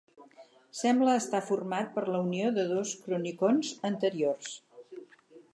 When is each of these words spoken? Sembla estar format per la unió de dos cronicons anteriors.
Sembla 0.77 1.17
estar 1.23 1.41
format 1.49 1.93
per 1.99 2.05
la 2.15 2.23
unió 2.29 2.49
de 2.57 2.65
dos 2.73 2.97
cronicons 3.05 3.73
anteriors. 3.91 4.61